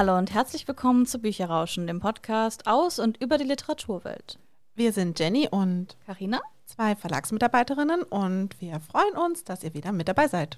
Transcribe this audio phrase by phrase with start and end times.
[0.00, 4.38] Hallo und herzlich willkommen zu Bücherrauschen, dem Podcast aus und über die Literaturwelt.
[4.74, 10.08] Wir sind Jenny und Karina, zwei Verlagsmitarbeiterinnen und wir freuen uns, dass ihr wieder mit
[10.08, 10.56] dabei seid.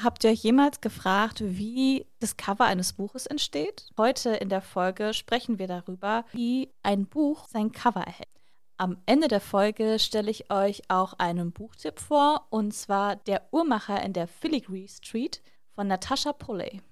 [0.00, 3.90] Habt ihr euch jemals gefragt, wie das Cover eines Buches entsteht?
[3.98, 8.28] Heute in der Folge sprechen wir darüber, wie ein Buch sein Cover erhält.
[8.76, 14.00] Am Ende der Folge stelle ich euch auch einen Buchtipp vor, und zwar Der Uhrmacher
[14.04, 15.42] in der Filigree Street
[15.74, 16.82] von Natasha Pulley.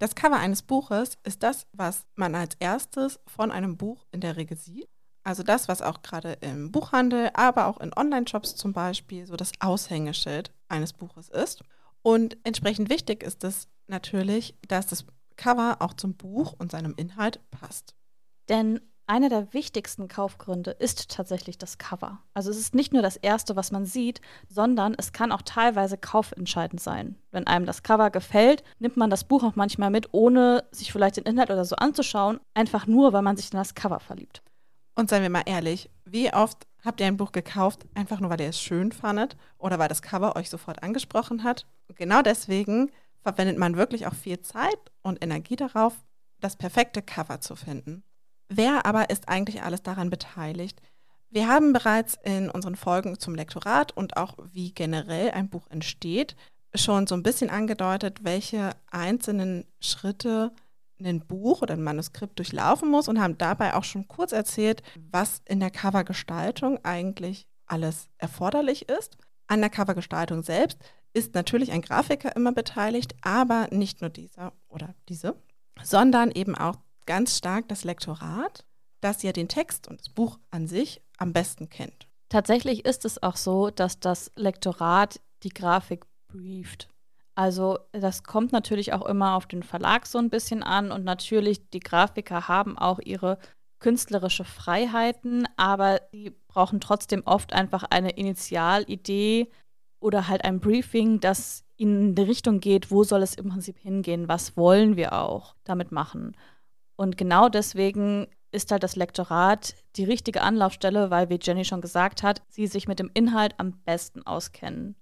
[0.00, 4.36] Das Cover eines Buches ist das, was man als erstes von einem Buch in der
[4.36, 4.88] Regel sieht.
[5.24, 9.52] Also das, was auch gerade im Buchhandel, aber auch in Online-Shops zum Beispiel so das
[9.60, 11.62] Aushängeschild eines Buches ist.
[12.00, 15.04] Und entsprechend wichtig ist es natürlich, dass das
[15.36, 17.94] Cover auch zum Buch und seinem Inhalt passt.
[18.48, 18.80] Denn
[19.10, 22.20] einer der wichtigsten Kaufgründe ist tatsächlich das Cover.
[22.32, 25.98] Also es ist nicht nur das Erste, was man sieht, sondern es kann auch teilweise
[25.98, 27.16] kaufentscheidend sein.
[27.32, 31.16] Wenn einem das Cover gefällt, nimmt man das Buch auch manchmal mit, ohne sich vielleicht
[31.16, 34.44] den Inhalt oder so anzuschauen, einfach nur, weil man sich in das Cover verliebt.
[34.94, 38.40] Und seien wir mal ehrlich, wie oft habt ihr ein Buch gekauft, einfach nur weil
[38.40, 41.66] ihr es schön fandet oder weil das Cover euch sofort angesprochen hat?
[41.88, 45.94] Und genau deswegen verwendet man wirklich auch viel Zeit und Energie darauf,
[46.38, 48.04] das perfekte Cover zu finden.
[48.52, 50.82] Wer aber ist eigentlich alles daran beteiligt?
[51.30, 56.34] Wir haben bereits in unseren Folgen zum Lektorat und auch wie generell ein Buch entsteht,
[56.74, 60.52] schon so ein bisschen angedeutet, welche einzelnen Schritte
[61.00, 65.42] ein Buch oder ein Manuskript durchlaufen muss und haben dabei auch schon kurz erzählt, was
[65.46, 69.16] in der Covergestaltung eigentlich alles erforderlich ist.
[69.46, 70.78] An der Covergestaltung selbst
[71.12, 75.36] ist natürlich ein Grafiker immer beteiligt, aber nicht nur dieser oder diese,
[75.82, 76.76] sondern eben auch
[77.10, 78.64] ganz stark das Lektorat,
[79.00, 82.06] das ja den Text und das Buch an sich am besten kennt.
[82.28, 86.88] Tatsächlich ist es auch so, dass das Lektorat die Grafik brieft.
[87.34, 91.68] Also das kommt natürlich auch immer auf den Verlag so ein bisschen an und natürlich
[91.70, 93.38] die Grafiker haben auch ihre
[93.80, 99.50] künstlerische Freiheiten, aber die brauchen trotzdem oft einfach eine Initialidee
[99.98, 104.28] oder halt ein Briefing, das in die Richtung geht, wo soll es im Prinzip hingehen,
[104.28, 106.36] was wollen wir auch damit machen.
[107.00, 112.22] Und genau deswegen ist halt das Lektorat die richtige Anlaufstelle, weil, wie Jenny schon gesagt
[112.22, 114.96] hat, sie sich mit dem Inhalt am besten auskennen.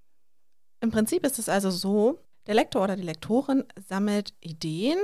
[0.81, 4.97] Im Prinzip ist es also so, der Lektor oder die Lektorin sammelt Ideen,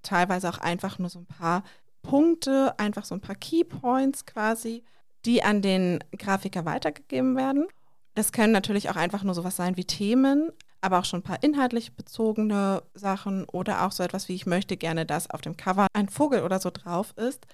[0.00, 1.62] teilweise auch einfach nur so ein paar
[2.00, 4.82] Punkte, einfach so ein paar Keypoints quasi,
[5.26, 7.66] die an den Grafiker weitergegeben werden.
[8.14, 10.50] Das können natürlich auch einfach nur sowas sein wie Themen,
[10.80, 14.76] aber auch schon ein paar inhaltlich bezogene Sachen oder auch so etwas wie ich möchte
[14.76, 17.46] gerne, dass auf dem Cover ein Vogel oder so drauf ist.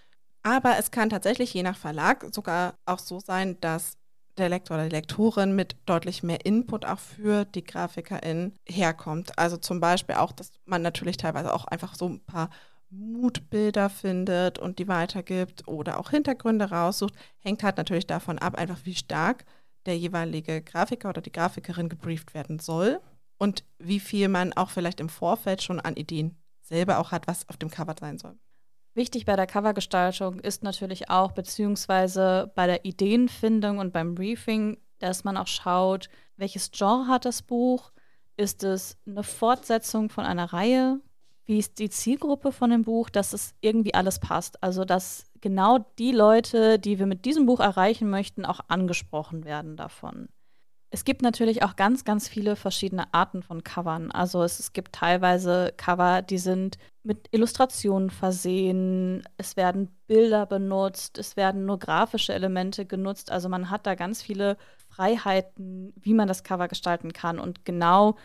[0.43, 3.99] Aber es kann tatsächlich je nach Verlag sogar auch so sein, dass
[4.39, 9.39] der Lektor oder die Lektorin mit deutlich mehr Input auch für die Grafikerin herkommt.
[9.39, 12.51] Also zum Beispiel auch, dass man natürlich teilweise auch einfach so ein paar
[12.91, 18.79] Mutbilder findet und die weitergibt oder auch Hintergründe raussucht, hängt halt natürlich davon ab, einfach
[18.85, 19.45] wie stark
[19.87, 23.01] der jeweilige Grafiker oder die Grafikerin gebrieft werden soll
[23.39, 27.49] und wie viel man auch vielleicht im Vorfeld schon an Ideen selber auch hat, was
[27.49, 28.37] auf dem Cover sein soll.
[28.95, 35.23] Wichtig bei der Covergestaltung ist natürlich auch, beziehungsweise bei der Ideenfindung und beim Briefing, dass
[35.23, 37.93] man auch schaut, welches Genre hat das Buch?
[38.39, 41.01] Ist es eine Fortsetzung von einer Reihe?
[41.45, 43.11] Wie ist die Zielgruppe von dem Buch?
[43.11, 44.63] Dass es irgendwie alles passt.
[44.63, 49.77] Also, dass genau die Leute, die wir mit diesem Buch erreichen möchten, auch angesprochen werden
[49.77, 50.29] davon.
[50.97, 54.11] Es gibt natürlich auch ganz, ganz viele verschiedene Arten von Covern.
[54.11, 61.19] Also es, es, gibt teilweise Cover, die sind mit Illustrationen versehen, es werden Bilder benutzt,
[61.19, 63.31] es werden nur grafische Elemente genutzt.
[63.31, 64.57] Also man hat da ganz viele
[64.89, 67.39] Freiheiten, wie man das Cover gestalten kann.
[67.39, 68.17] Und genau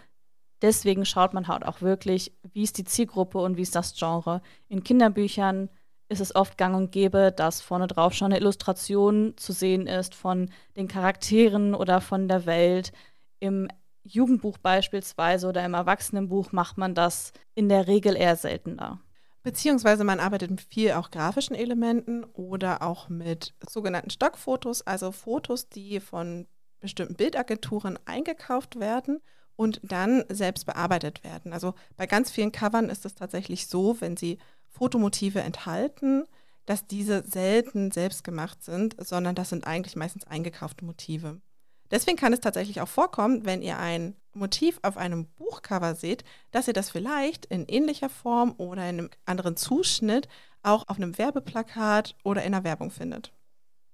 [0.62, 4.42] deswegen schaut man halt auch wirklich, wie ist die Zielgruppe und wie ist das Genre.
[4.70, 5.68] In Kinderbüchern
[6.12, 10.14] ist es oft gang und gäbe, dass vorne drauf schon eine Illustration zu sehen ist
[10.14, 12.92] von den Charakteren oder von der Welt.
[13.40, 13.70] Im
[14.04, 19.00] Jugendbuch beispielsweise oder im Erwachsenenbuch macht man das in der Regel eher seltener.
[19.42, 25.70] Beziehungsweise man arbeitet mit viel auch grafischen Elementen oder auch mit sogenannten Stockfotos, also Fotos,
[25.70, 26.46] die von
[26.82, 29.22] bestimmten Bildagenturen eingekauft werden
[29.56, 31.54] und dann selbst bearbeitet werden.
[31.54, 34.40] Also bei ganz vielen Covern ist es tatsächlich so, wenn sie
[34.72, 36.26] Fotomotive enthalten,
[36.66, 41.42] dass diese selten selbst gemacht sind, sondern das sind eigentlich meistens eingekaufte Motive.
[41.90, 46.68] Deswegen kann es tatsächlich auch vorkommen, wenn ihr ein Motiv auf einem Buchcover seht, dass
[46.68, 50.30] ihr das vielleicht in ähnlicher Form oder in einem anderen Zuschnitt
[50.64, 53.34] auch auf einem Werbeplakat oder in einer Werbung findet.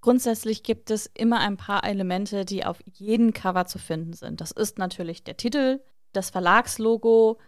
[0.00, 4.40] Grundsätzlich gibt es immer ein paar Elemente, die auf jedem Cover zu finden sind.
[4.40, 5.82] Das ist natürlich der Titel,
[6.12, 7.38] das Verlagslogo,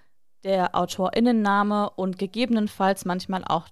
[0.44, 3.68] der AutorInnenname und gegebenenfalls manchmal auch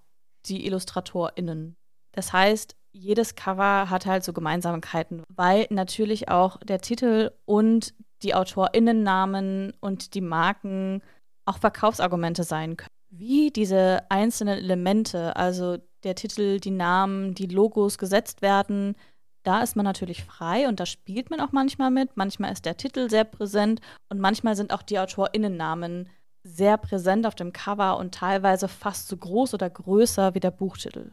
[0.47, 1.77] die IllustratorInnen.
[2.13, 8.35] Das heißt, jedes Cover hat halt so Gemeinsamkeiten, weil natürlich auch der Titel und die
[8.35, 11.03] AutorInnennamen und die Marken
[11.45, 12.89] auch Verkaufsargumente sein können.
[13.11, 18.97] Wie diese einzelnen Elemente, also der Titel, die Namen, die Logos gesetzt werden,
[19.45, 22.17] da ist man natürlich frei und da spielt man auch manchmal mit.
[22.17, 26.09] Manchmal ist der Titel sehr präsent und manchmal sind auch die AutorInnennamen
[26.49, 31.13] sehr präsent auf dem Cover und teilweise fast so groß oder größer wie der Buchtitel.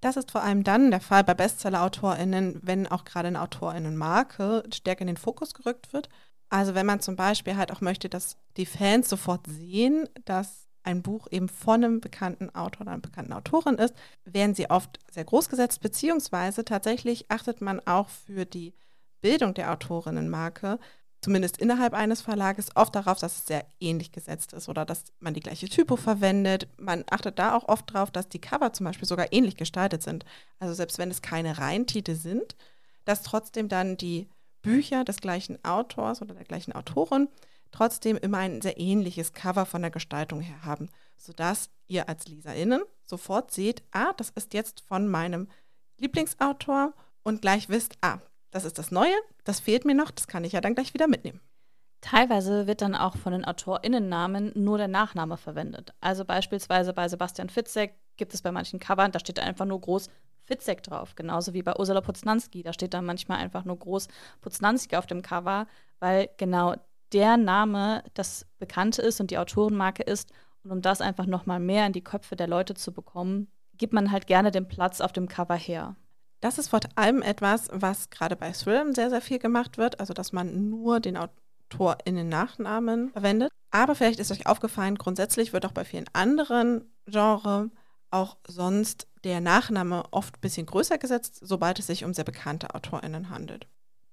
[0.00, 5.02] Das ist vor allem dann der Fall bei Bestseller-AutorInnen, wenn auch gerade eine AutorInnenmarke stärker
[5.02, 6.08] in den Fokus gerückt wird.
[6.48, 11.02] Also wenn man zum Beispiel halt auch möchte, dass die Fans sofort sehen, dass ein
[11.02, 13.94] Buch eben von einem bekannten Autor oder einer bekannten Autorin ist,
[14.24, 18.74] werden sie oft sehr groß gesetzt, beziehungsweise tatsächlich achtet man auch für die
[19.20, 20.78] Bildung der Autorinnenmarke,
[21.22, 25.34] zumindest innerhalb eines Verlages, oft darauf, dass es sehr ähnlich gesetzt ist oder dass man
[25.34, 26.68] die gleiche Typo verwendet.
[26.76, 30.24] Man achtet da auch oft darauf, dass die Cover zum Beispiel sogar ähnlich gestaltet sind.
[30.58, 32.56] Also selbst wenn es keine Reihentitel sind,
[33.04, 34.28] dass trotzdem dann die
[34.62, 37.28] Bücher des gleichen Autors oder der gleichen Autorin
[37.70, 42.82] trotzdem immer ein sehr ähnliches Cover von der Gestaltung her haben, sodass ihr als LeserInnen
[43.06, 45.48] sofort seht, ah, das ist jetzt von meinem
[45.98, 46.92] Lieblingsautor
[47.22, 48.18] und gleich wisst, ah,
[48.52, 49.14] das ist das Neue,
[49.44, 51.40] das fehlt mir noch, das kann ich ja dann gleich wieder mitnehmen.
[52.00, 55.94] Teilweise wird dann auch von den AutorInnennamen nur der Nachname verwendet.
[56.00, 60.08] Also beispielsweise bei Sebastian Fitzek gibt es bei manchen Covern, da steht einfach nur groß
[60.44, 61.14] Fitzek drauf.
[61.14, 64.08] Genauso wie bei Ursula Poznanski, da steht dann manchmal einfach nur groß
[64.40, 65.66] Poznanski auf dem Cover,
[66.00, 66.74] weil genau
[67.12, 70.32] der Name das Bekannte ist und die Autorenmarke ist.
[70.64, 74.10] Und um das einfach nochmal mehr in die Köpfe der Leute zu bekommen, gibt man
[74.10, 75.96] halt gerne den Platz auf dem Cover her.
[76.42, 80.12] Das ist vor allem etwas, was gerade bei Thrillern sehr, sehr viel gemacht wird, also
[80.12, 83.48] dass man nur den Autor in den Nachnamen verwendet.
[83.70, 87.70] Aber vielleicht ist euch aufgefallen, grundsätzlich wird auch bei vielen anderen Genres
[88.10, 92.74] auch sonst der Nachname oft ein bisschen größer gesetzt, sobald es sich um sehr bekannte
[92.74, 93.68] AutorInnen handelt.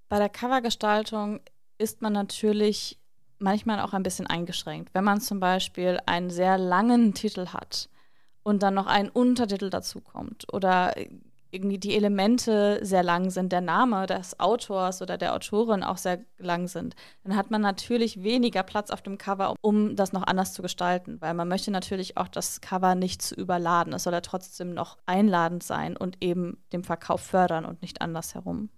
[0.07, 1.39] Bei der Covergestaltung
[1.79, 2.99] ist man natürlich
[3.39, 4.93] manchmal auch ein bisschen eingeschränkt.
[4.93, 7.89] Wenn man zum Beispiel einen sehr langen Titel hat
[8.43, 10.93] und dann noch ein Untertitel dazu kommt oder
[11.51, 16.19] irgendwie die Elemente sehr lang sind, der Name des Autors oder der Autorin auch sehr
[16.37, 20.53] lang sind, dann hat man natürlich weniger Platz auf dem Cover, um das noch anders
[20.53, 23.93] zu gestalten, weil man möchte natürlich auch das Cover nicht zu überladen.
[23.93, 28.69] Es soll ja trotzdem noch einladend sein und eben den Verkauf fördern und nicht andersherum.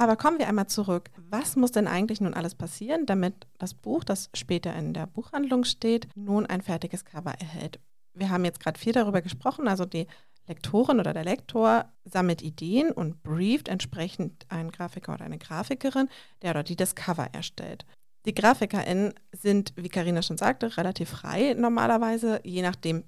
[0.00, 1.10] Aber kommen wir einmal zurück.
[1.28, 5.64] Was muss denn eigentlich nun alles passieren, damit das Buch, das später in der Buchhandlung
[5.64, 7.80] steht, nun ein fertiges Cover erhält?
[8.14, 10.06] Wir haben jetzt gerade viel darüber gesprochen, also die
[10.46, 16.08] Lektorin oder der Lektor sammelt Ideen und brieft entsprechend einen Grafiker oder eine Grafikerin,
[16.42, 17.86] der oder die das Cover erstellt.
[18.26, 23.04] Die GrafikerInnen sind, wie Karina schon sagte, relativ frei normalerweise, je nachdem,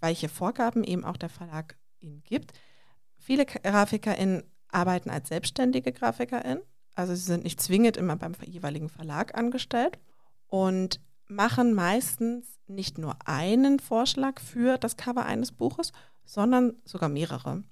[0.00, 2.52] welche Vorgaben eben auch der Verlag ihnen gibt.
[3.18, 6.60] Viele GrafikerInnen arbeiten als selbstständige Grafikerin.
[6.94, 9.98] Also sie sind nicht zwingend immer beim jeweiligen Verlag angestellt
[10.46, 15.92] und machen meistens nicht nur einen Vorschlag für das Cover eines Buches,
[16.24, 17.62] sondern sogar mehrere.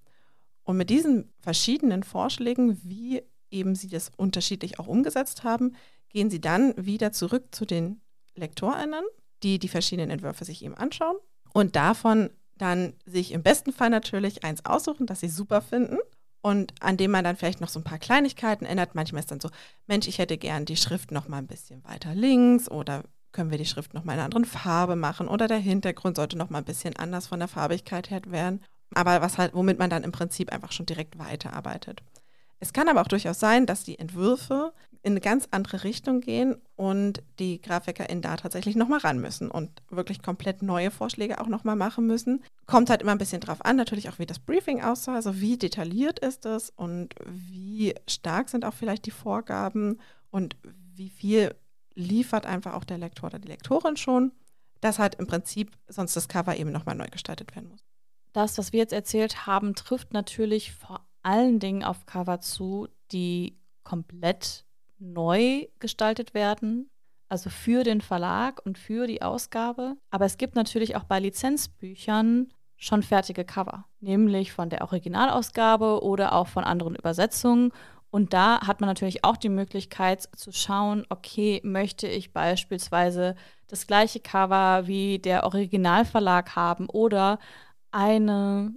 [0.65, 5.75] Und mit diesen verschiedenen Vorschlägen, wie eben sie das unterschiedlich auch umgesetzt haben,
[6.09, 8.01] gehen sie dann wieder zurück zu den
[8.35, 9.05] LektorInnen,
[9.43, 11.17] die die verschiedenen Entwürfe sich eben anschauen
[11.53, 15.99] und davon dann sich im besten Fall natürlich eins aussuchen, das sie super finden
[16.43, 18.95] und an dem man dann vielleicht noch so ein paar Kleinigkeiten ändert.
[18.95, 19.49] Manchmal ist dann so,
[19.87, 23.59] Mensch, ich hätte gern die Schrift noch mal ein bisschen weiter links oder können wir
[23.59, 26.59] die Schrift noch mal in einer anderen Farbe machen oder der Hintergrund sollte noch mal
[26.59, 28.63] ein bisschen anders von der Farbigkeit her werden.
[28.95, 32.03] Aber was halt, womit man dann im Prinzip einfach schon direkt weiterarbeitet.
[32.61, 34.73] Es kann aber auch durchaus sein, dass die Entwürfe
[35.03, 39.83] in eine ganz andere Richtung gehen und die GrafikerInnen da tatsächlich nochmal ran müssen und
[39.91, 42.45] wirklich komplett neue Vorschläge auch nochmal machen müssen.
[42.67, 45.57] Kommt halt immer ein bisschen drauf an, natürlich auch, wie das Briefing aussah, also wie
[45.57, 49.99] detailliert ist es und wie stark sind auch vielleicht die Vorgaben
[50.31, 50.57] und
[50.95, 51.53] wie viel
[51.95, 54.33] liefert einfach auch der Lektor oder die Lektorin schon,
[54.81, 57.85] dass halt im Prinzip sonst das Cover eben nochmal neu gestaltet werden muss.
[58.33, 63.59] Das, was wir jetzt erzählt haben, trifft natürlich vor allen Dingen auf Cover zu, die
[63.85, 64.65] komplett
[64.99, 66.89] neu gestaltet werden,
[67.29, 69.97] also für den Verlag und für die Ausgabe.
[70.11, 76.33] Aber es gibt natürlich auch bei Lizenzbüchern schon fertige Cover, nämlich von der Originalausgabe oder
[76.33, 77.73] auch von anderen Übersetzungen.
[78.13, 83.37] Und da hat man natürlich auch die Möglichkeit zu schauen, okay, möchte ich beispielsweise
[83.69, 87.39] das gleiche Cover wie der Originalverlag haben oder
[87.91, 88.75] eine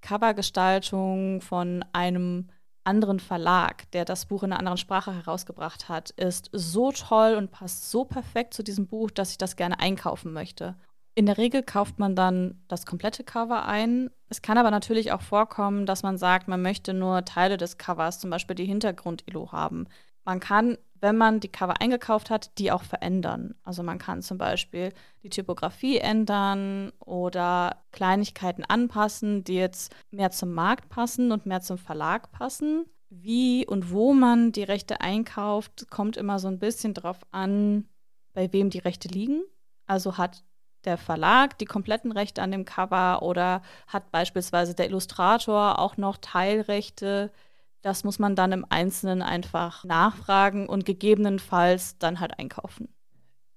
[0.00, 2.48] Covergestaltung von einem
[2.84, 7.50] anderen Verlag, der das Buch in einer anderen Sprache herausgebracht hat, ist so toll und
[7.50, 10.76] passt so perfekt zu diesem Buch, dass ich das gerne einkaufen möchte.
[11.18, 14.08] In der Regel kauft man dann das komplette Cover ein.
[14.28, 18.20] Es kann aber natürlich auch vorkommen, dass man sagt, man möchte nur Teile des Covers,
[18.20, 19.88] zum Beispiel die Hintergrund-Ilo haben.
[20.24, 23.56] Man kann, wenn man die Cover eingekauft hat, die auch verändern.
[23.64, 24.92] Also man kann zum Beispiel
[25.24, 31.78] die Typografie ändern oder Kleinigkeiten anpassen, die jetzt mehr zum Markt passen und mehr zum
[31.78, 32.84] Verlag passen.
[33.10, 37.88] Wie und wo man die Rechte einkauft, kommt immer so ein bisschen drauf an,
[38.34, 39.42] bei wem die Rechte liegen.
[39.88, 40.44] Also hat
[40.84, 46.16] der Verlag die kompletten Rechte an dem Cover oder hat beispielsweise der Illustrator auch noch
[46.18, 47.32] Teilrechte.
[47.82, 52.88] Das muss man dann im Einzelnen einfach nachfragen und gegebenenfalls dann halt einkaufen.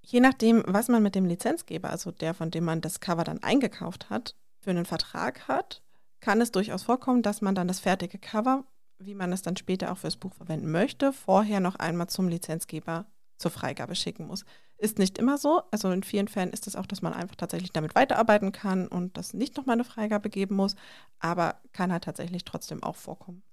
[0.02, 3.44] Je nachdem, was man mit dem Lizenzgeber, also der, von dem man das Cover dann
[3.44, 5.82] eingekauft hat, für einen Vertrag hat,
[6.20, 8.64] kann es durchaus vorkommen, dass man dann das fertige Cover,
[9.00, 13.06] wie man es dann später auch fürs Buch verwenden möchte, vorher noch einmal zum Lizenzgeber
[13.38, 14.46] zur Freigabe schicken muss.
[14.82, 15.62] Ist nicht immer so.
[15.70, 19.16] Also in vielen Fällen ist es auch, dass man einfach tatsächlich damit weiterarbeiten kann und
[19.16, 20.76] das nicht nochmal eine Freigabe geben muss,
[21.20, 23.44] aber kann halt tatsächlich trotzdem auch vorkommen.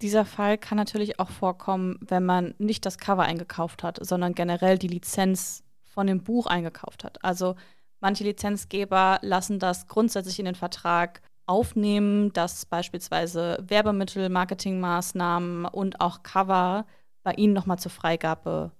[0.00, 4.78] Dieser Fall kann natürlich auch vorkommen, wenn man nicht das Cover eingekauft hat, sondern generell
[4.78, 7.22] die Lizenz von dem Buch eingekauft hat.
[7.22, 7.56] Also
[8.00, 16.22] manche Lizenzgeber lassen das grundsätzlich in den Vertrag aufnehmen, dass beispielsweise Werbemittel, Marketingmaßnahmen und auch
[16.22, 16.86] Cover
[17.22, 18.72] bei ihnen nochmal zur Freigabe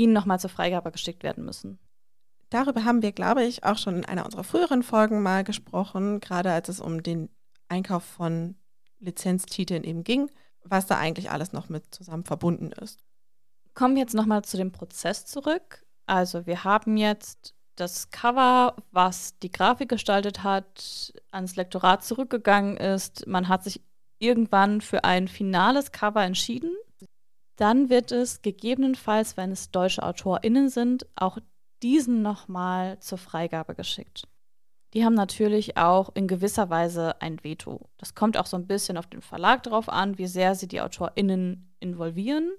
[0.00, 1.78] ihnen nochmal zur Freigabe geschickt werden müssen.
[2.48, 6.50] Darüber haben wir, glaube ich, auch schon in einer unserer früheren Folgen mal gesprochen, gerade
[6.50, 7.28] als es um den
[7.68, 8.56] Einkauf von
[8.98, 10.30] Lizenztiteln eben ging,
[10.64, 13.04] was da eigentlich alles noch mit zusammen verbunden ist.
[13.74, 15.86] Kommen wir jetzt nochmal zu dem Prozess zurück.
[16.06, 23.26] Also wir haben jetzt das Cover, was die Grafik gestaltet hat, ans Lektorat zurückgegangen ist.
[23.26, 23.80] Man hat sich
[24.18, 26.74] irgendwann für ein finales Cover entschieden.
[27.60, 31.36] Dann wird es gegebenenfalls, wenn es deutsche AutorInnen sind, auch
[31.82, 34.26] diesen nochmal zur Freigabe geschickt.
[34.94, 37.90] Die haben natürlich auch in gewisser Weise ein Veto.
[37.98, 40.80] Das kommt auch so ein bisschen auf den Verlag drauf an, wie sehr sie die
[40.80, 42.50] AutorInnen involvieren.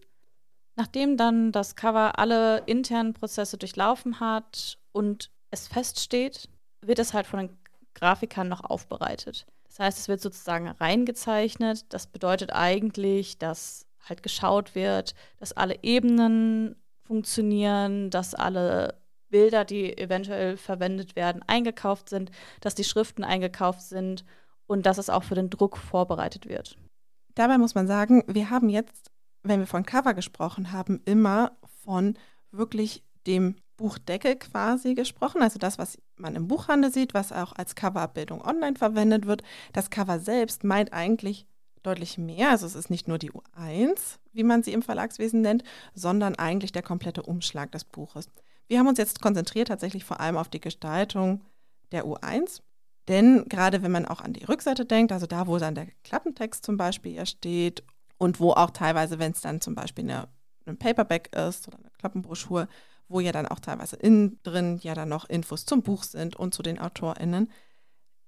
[0.75, 6.47] Nachdem dann das Cover alle internen Prozesse durchlaufen hat und es feststeht,
[6.81, 7.57] wird es halt von den
[7.95, 9.47] Grafikern noch aufbereitet.
[9.63, 11.91] Das heißt, es wird sozusagen reingezeichnet.
[11.91, 19.97] Das bedeutet eigentlich, dass halt geschaut wird, dass alle Ebenen funktionieren, dass alle Bilder, die
[19.97, 24.25] eventuell verwendet werden, eingekauft sind, dass die Schriften eingekauft sind
[24.67, 26.77] und dass es auch für den Druck vorbereitet wird.
[27.35, 29.11] Dabei muss man sagen, wir haben jetzt,
[29.43, 32.17] wenn wir von Cover gesprochen haben, immer von
[32.51, 37.75] wirklich dem Buchdeckel quasi gesprochen, also das, was man im Buchhandel sieht, was auch als
[37.75, 39.41] Coverabbildung online verwendet wird.
[39.73, 41.47] Das Cover selbst meint eigentlich
[41.83, 42.49] deutlich mehr.
[42.49, 46.71] Also es ist nicht nur die U1, wie man sie im Verlagswesen nennt, sondern eigentlich
[46.71, 48.27] der komplette Umschlag des Buches.
[48.67, 51.41] Wir haben uns jetzt konzentriert tatsächlich vor allem auf die Gestaltung
[51.91, 52.61] der U1.
[53.07, 56.63] Denn gerade wenn man auch an die Rückseite denkt, also da, wo dann der Klappentext
[56.63, 57.83] zum Beispiel ja steht
[58.17, 60.27] und wo auch teilweise, wenn es dann zum Beispiel eine,
[60.65, 62.67] ein Paperback ist oder eine Klappenbroschur,
[63.07, 66.53] wo ja dann auch teilweise innen drin ja dann noch Infos zum Buch sind und
[66.53, 67.51] zu den AutorInnen,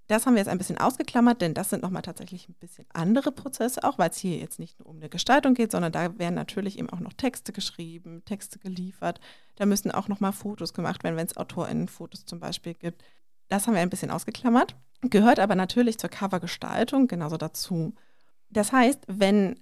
[0.08, 3.32] das haben wir jetzt ein bisschen ausgeklammert, denn das sind nochmal tatsächlich ein bisschen andere
[3.32, 6.36] Prozesse, auch weil es hier jetzt nicht nur um eine Gestaltung geht, sondern da werden
[6.36, 9.22] natürlich eben auch noch Texte geschrieben, Texte geliefert.
[9.56, 13.04] Da müssen auch nochmal Fotos gemacht werden, wenn es AutorInnen-Fotos zum Beispiel gibt.
[13.48, 17.94] Das haben wir ein bisschen ausgeklammert, gehört aber natürlich zur Covergestaltung genauso dazu.
[18.50, 19.60] Das heißt, wenn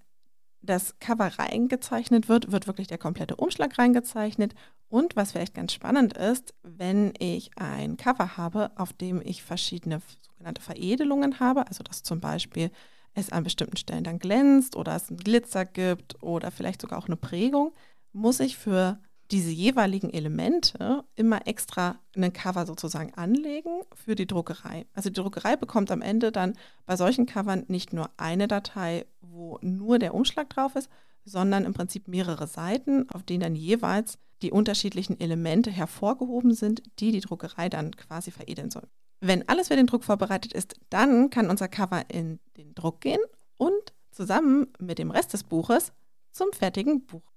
[0.61, 4.53] das Cover reingezeichnet wird, wird wirklich der komplette Umschlag reingezeichnet.
[4.91, 10.01] Und was vielleicht ganz spannend ist, wenn ich ein Cover habe, auf dem ich verschiedene
[10.19, 12.71] sogenannte Veredelungen habe, also dass zum Beispiel
[13.13, 17.07] es an bestimmten Stellen dann glänzt oder es einen Glitzer gibt oder vielleicht sogar auch
[17.07, 17.71] eine Prägung,
[18.11, 18.99] muss ich für
[19.31, 24.87] diese jeweiligen Elemente immer extra einen Cover sozusagen anlegen für die Druckerei.
[24.93, 29.57] Also die Druckerei bekommt am Ende dann bei solchen Covern nicht nur eine Datei, wo
[29.61, 30.89] nur der Umschlag drauf ist,
[31.23, 37.11] sondern im Prinzip mehrere Seiten, auf denen dann jeweils die unterschiedlichen Elemente hervorgehoben sind, die
[37.11, 38.87] die Druckerei dann quasi veredeln soll.
[39.19, 43.21] Wenn alles für den Druck vorbereitet ist, dann kann unser Cover in den Druck gehen
[43.57, 45.93] und zusammen mit dem Rest des Buches
[46.31, 47.31] zum fertigen Buch.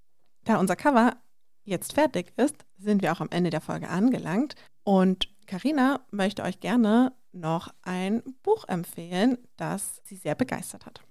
[0.44, 1.16] Da unser Cover
[1.64, 6.60] jetzt fertig ist, sind wir auch am Ende der Folge angelangt und Karina möchte euch
[6.60, 11.02] gerne noch ein Buch empfehlen, das sie sehr begeistert hat.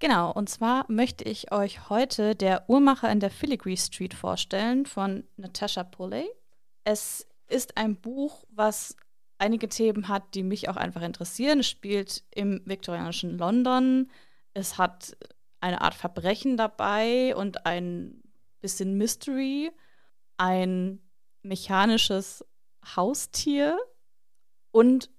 [0.00, 5.24] Genau, und zwar möchte ich euch heute Der Uhrmacher in der Filigree Street vorstellen von
[5.36, 6.28] Natasha Pulley.
[6.84, 8.96] Es ist ein Buch, was
[9.38, 11.60] einige Themen hat, die mich auch einfach interessieren.
[11.60, 14.10] Es spielt im viktorianischen London.
[14.54, 15.16] Es hat
[15.60, 18.22] eine Art Verbrechen dabei und ein
[18.60, 19.72] bisschen Mystery,
[20.36, 21.00] ein
[21.42, 22.44] mechanisches
[22.94, 23.76] Haustier
[24.70, 25.10] und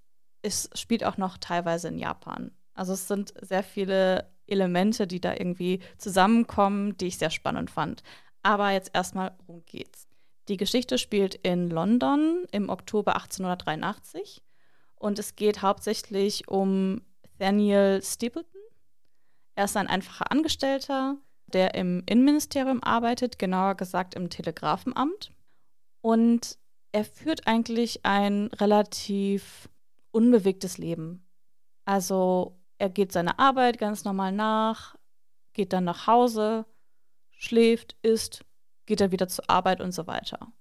[0.42, 2.52] es spielt auch noch teilweise in Japan.
[2.74, 8.04] Also es sind sehr viele Elemente, die da irgendwie zusammenkommen, die ich sehr spannend fand.
[8.44, 10.08] Aber jetzt erstmal, worum geht's?
[10.48, 14.42] Die Geschichte spielt in London im Oktober 1883
[14.96, 17.02] und es geht hauptsächlich um
[17.38, 18.62] Daniel Stapleton.
[19.56, 25.32] Er ist ein einfacher Angestellter, der im Innenministerium arbeitet, genauer gesagt im Telegrafenamt.
[26.02, 26.58] Und
[26.92, 29.70] er führt eigentlich ein relativ
[30.12, 31.26] unbewegtes Leben.
[31.86, 34.96] Also er geht seiner Arbeit ganz normal nach,
[35.54, 36.66] geht dann nach Hause,
[37.30, 38.44] schläft, isst,
[38.86, 40.52] geht er wieder zur Arbeit und so weiter.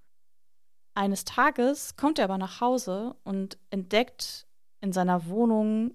[0.95, 4.47] Eines Tages kommt er aber nach Hause und entdeckt
[4.81, 5.95] in seiner Wohnung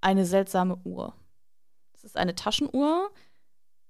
[0.00, 1.14] eine seltsame Uhr.
[1.92, 3.10] Es ist eine Taschenuhr,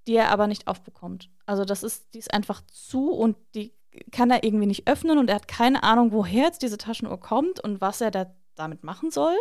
[0.09, 1.31] die er aber nicht aufbekommt.
[1.47, 3.73] Also das ist, die ist einfach zu und die
[4.11, 7.61] kann er irgendwie nicht öffnen und er hat keine Ahnung, woher jetzt diese Taschenuhr kommt
[7.61, 9.37] und was er da damit machen soll.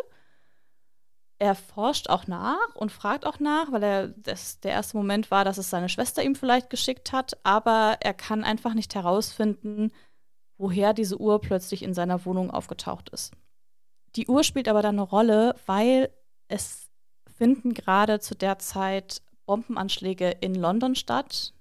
[1.39, 5.46] Er forscht auch nach und fragt auch nach, weil er das, der erste Moment war,
[5.46, 9.91] dass es seine Schwester ihm vielleicht geschickt hat, aber er kann einfach nicht herausfinden,
[10.58, 13.34] woher diese Uhr plötzlich in seiner Wohnung aufgetaucht ist.
[14.15, 16.10] Die Uhr spielt aber dann eine Rolle, weil
[16.48, 16.89] es
[17.38, 21.53] finden gerade zu der Zeit Bombenanschläge in London statt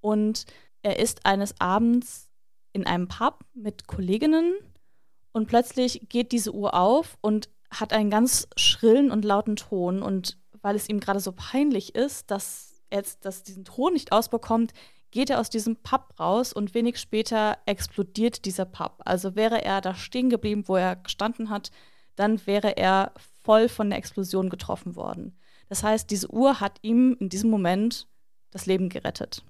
[0.00, 0.46] und
[0.82, 2.30] er ist eines Abends
[2.72, 4.54] in einem Pub mit Kolleginnen
[5.32, 10.02] und plötzlich geht diese Uhr auf und hat einen ganz schrillen und lauten Ton.
[10.02, 14.12] Und weil es ihm gerade so peinlich ist, dass er jetzt dass diesen Ton nicht
[14.12, 14.72] ausbekommt,
[15.10, 19.00] geht er aus diesem Pub raus und wenig später explodiert dieser Pub.
[19.04, 21.70] Also wäre er da stehen geblieben, wo er gestanden hat,
[22.16, 23.12] dann wäre er
[23.42, 25.38] voll von der Explosion getroffen worden.
[25.68, 28.06] Das heißt, diese Uhr hat ihm in diesem Moment
[28.50, 29.44] das Leben gerettet.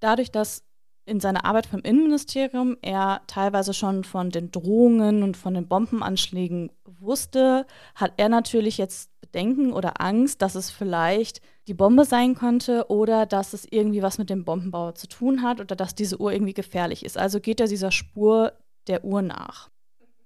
[0.00, 0.64] Dadurch, dass
[1.06, 6.72] in seiner Arbeit vom Innenministerium er teilweise schon von den Drohungen und von den Bombenanschlägen
[6.84, 12.86] wusste, hat er natürlich jetzt Bedenken oder Angst, dass es vielleicht die Bombe sein könnte
[12.88, 16.32] oder dass es irgendwie was mit dem Bombenbau zu tun hat oder dass diese Uhr
[16.32, 17.18] irgendwie gefährlich ist.
[17.18, 18.52] Also geht er dieser Spur
[18.86, 19.70] der Uhr nach.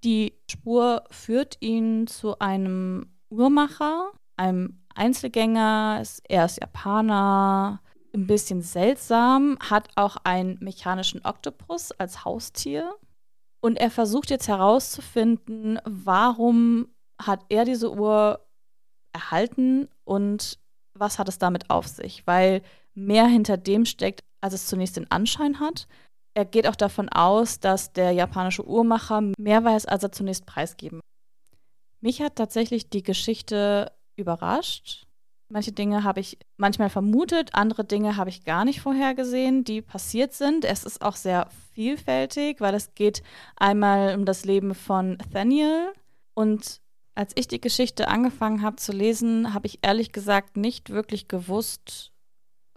[0.03, 7.81] Die Spur führt ihn zu einem Uhrmacher, einem Einzelgänger, er ist Japaner,
[8.13, 12.95] ein bisschen seltsam, hat auch einen mechanischen Oktopus als Haustier.
[13.61, 16.87] Und er versucht jetzt herauszufinden, warum
[17.21, 18.45] hat er diese Uhr
[19.13, 20.59] erhalten und
[20.93, 22.61] was hat es damit auf sich, weil
[22.93, 25.87] mehr hinter dem steckt, als es zunächst den Anschein hat.
[26.33, 31.01] Er geht auch davon aus, dass der japanische Uhrmacher mehr weiß, als er zunächst preisgeben.
[32.01, 35.05] Mich hat tatsächlich die Geschichte überrascht.
[35.51, 40.33] Manche Dinge habe ich manchmal vermutet, andere Dinge habe ich gar nicht vorhergesehen, die passiert
[40.33, 40.63] sind.
[40.63, 43.23] Es ist auch sehr vielfältig, weil es geht
[43.55, 45.91] einmal um das Leben von Nathaniel.
[46.35, 46.81] Und
[47.15, 52.11] als ich die Geschichte angefangen habe zu lesen, habe ich ehrlich gesagt nicht wirklich gewusst,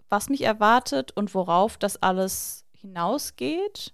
[0.09, 3.93] was mich erwartet und worauf das alles hinausgeht.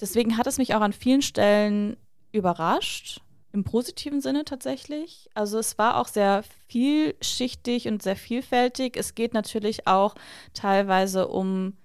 [0.00, 1.96] Deswegen hat es mich auch an vielen Stellen
[2.30, 5.28] überrascht im positiven Sinne tatsächlich.
[5.34, 8.96] Also es war auch sehr vielschichtig und sehr vielfältig.
[8.96, 10.14] Es geht natürlich auch
[10.54, 11.76] teilweise um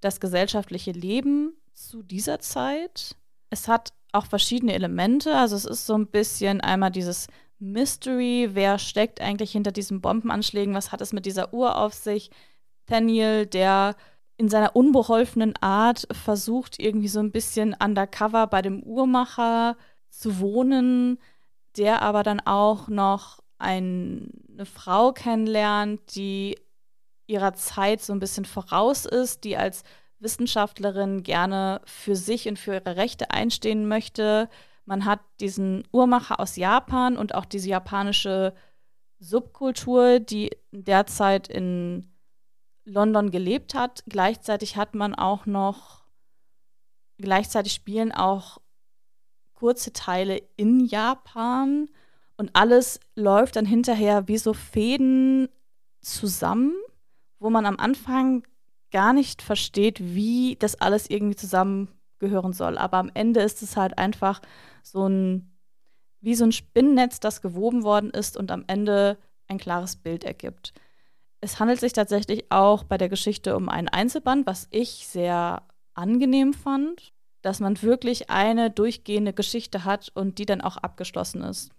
[0.00, 3.16] das gesellschaftliche Leben zu dieser Zeit.
[3.50, 5.34] Es hat auch verschiedene Elemente.
[5.36, 7.26] Also es ist so ein bisschen einmal dieses
[7.58, 12.30] Mystery, wer steckt eigentlich hinter diesen Bombenanschlägen, was hat es mit dieser Uhr auf sich.
[12.86, 13.96] Daniel, der
[14.36, 19.76] in seiner unbeholfenen Art versucht, irgendwie so ein bisschen undercover bei dem Uhrmacher
[20.10, 21.18] zu wohnen,
[21.76, 26.58] der aber dann auch noch ein, eine Frau kennenlernt, die
[27.26, 29.84] ihrer Zeit so ein bisschen voraus ist, die als
[30.18, 34.48] Wissenschaftlerin gerne für sich und für ihre Rechte einstehen möchte.
[34.84, 38.54] Man hat diesen Uhrmacher aus Japan und auch diese japanische
[39.20, 42.10] Subkultur, die derzeit in
[42.84, 44.02] London gelebt hat.
[44.08, 46.04] Gleichzeitig hat man auch noch,
[47.18, 48.58] gleichzeitig spielen auch
[49.58, 51.88] kurze Teile in Japan
[52.36, 55.48] und alles läuft dann hinterher wie so Fäden
[56.00, 56.72] zusammen,
[57.40, 58.44] wo man am Anfang
[58.92, 62.78] gar nicht versteht, wie das alles irgendwie zusammengehören soll.
[62.78, 64.40] Aber am Ende ist es halt einfach
[64.84, 65.50] so ein,
[66.20, 69.18] wie so ein Spinnennetz, das gewoben worden ist und am Ende
[69.48, 70.72] ein klares Bild ergibt.
[71.40, 75.62] Es handelt sich tatsächlich auch bei der Geschichte um einen Einzelband, was ich sehr
[75.94, 81.70] angenehm fand dass man wirklich eine durchgehende Geschichte hat und die dann auch abgeschlossen ist.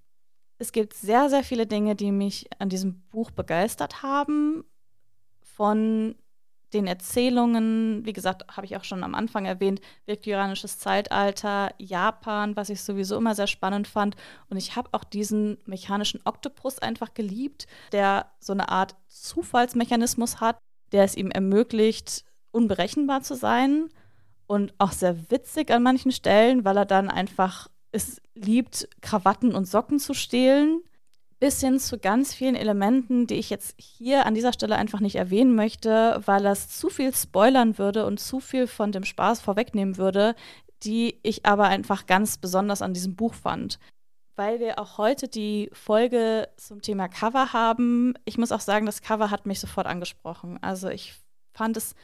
[0.57, 4.63] Es gibt sehr, sehr viele Dinge, die mich an diesem Buch begeistert haben.
[5.41, 6.15] von
[6.73, 12.69] den Erzählungen, wie gesagt, habe ich auch schon am Anfang erwähnt, viktorianisches Zeitalter, Japan, was
[12.69, 14.15] ich sowieso immer sehr spannend fand.
[14.49, 20.59] Und ich habe auch diesen mechanischen Oktopus einfach geliebt, der so eine Art Zufallsmechanismus hat,
[20.91, 23.89] der es ihm ermöglicht, unberechenbar zu sein
[24.49, 29.65] und auch sehr witzig an manchen Stellen, weil er dann einfach es liebt, Krawatten und
[29.65, 30.81] Socken zu stehlen
[31.39, 35.15] bis hin zu ganz vielen Elementen, die ich jetzt hier an dieser Stelle einfach nicht
[35.15, 39.97] erwähnen möchte, weil das zu viel spoilern würde und zu viel von dem Spaß vorwegnehmen
[39.97, 40.35] würde,
[40.83, 43.79] die ich aber einfach ganz besonders an diesem Buch fand.
[44.35, 48.15] Weil wir auch heute die Folge zum Thema Cover haben.
[48.25, 50.57] Ich muss auch sagen, das Cover hat mich sofort angesprochen.
[50.61, 51.13] Also ich
[51.53, 51.95] fand es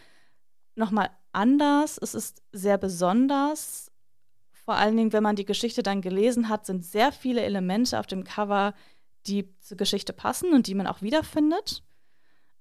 [0.75, 1.99] nochmal anders.
[2.01, 3.91] Es ist sehr besonders.
[4.51, 8.07] Vor allen Dingen, wenn man die Geschichte dann gelesen hat, sind sehr viele Elemente auf
[8.07, 8.73] dem Cover,
[9.27, 11.83] die zur Geschichte passen und die man auch wiederfindet.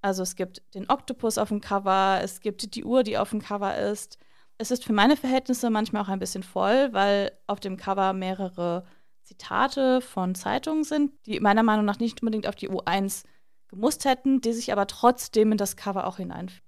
[0.02, 3.40] Also es gibt den Oktopus auf dem Cover, es gibt die Uhr, die auf dem
[3.40, 4.18] Cover ist.
[4.58, 8.84] Es ist für meine Verhältnisse manchmal auch ein bisschen voll, weil auf dem Cover mehrere
[9.22, 13.24] Zitate von Zeitungen sind, die meiner Meinung nach nicht unbedingt auf die U1
[13.68, 16.63] gemusst hätten, die sich aber trotzdem in das Cover auch hineinfügen.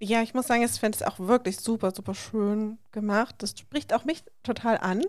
[0.00, 3.34] Ja, ich muss sagen, ich finde es auch wirklich super, super schön gemacht.
[3.38, 5.02] Das spricht auch mich total an.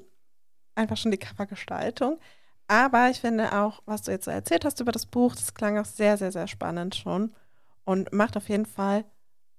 [0.75, 2.19] Einfach schon die Covergestaltung.
[2.67, 5.77] Aber ich finde auch, was du jetzt so erzählt hast über das Buch, das klang
[5.77, 7.33] auch sehr, sehr, sehr spannend schon
[7.83, 9.05] und macht auf jeden Fall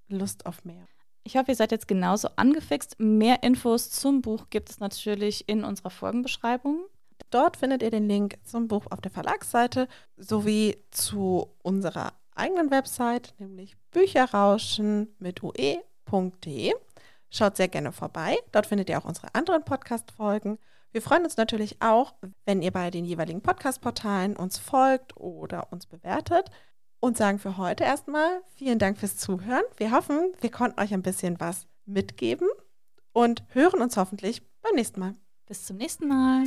[0.08, 0.86] Lust auf mehr.
[1.24, 2.98] Ich hoffe, ihr seid jetzt genauso angefixt.
[2.98, 6.82] Mehr Infos zum Buch gibt es natürlich in unserer Folgenbeschreibung.
[7.30, 13.34] Dort findet ihr den Link zum Buch auf der Verlagsseite sowie zu unserer eigenen Website,
[13.38, 16.72] nämlich bücherrauschen mit ue.de.
[17.30, 18.36] Schaut sehr gerne vorbei.
[18.50, 20.58] Dort findet ihr auch unsere anderen Podcast-Folgen
[20.92, 25.86] wir freuen uns natürlich auch, wenn ihr bei den jeweiligen Podcast-Portalen uns folgt oder uns
[25.86, 26.50] bewertet
[26.98, 29.62] und sagen für heute erstmal vielen Dank fürs Zuhören.
[29.76, 32.48] Wir hoffen, wir konnten euch ein bisschen was mitgeben
[33.12, 35.14] und hören uns hoffentlich beim nächsten Mal.
[35.46, 36.44] Bis zum nächsten Mal.